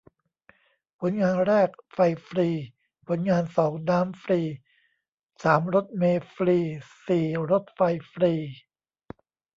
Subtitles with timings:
[0.99, 2.47] ผลงานแรก ไฟฟรี
[3.07, 4.41] ผลงานสอง น้ำฟรี
[5.43, 6.57] สาม รถเมล์ฟรี
[7.07, 8.33] สี่ รถไฟฟรี